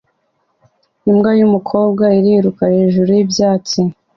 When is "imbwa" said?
1.09-1.31